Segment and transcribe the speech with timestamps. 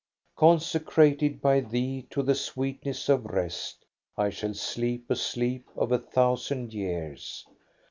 [0.35, 3.85] Consecrated by thee to the sweetness of rest,
[4.17, 7.45] I shall sleep a sleep of a thousand years.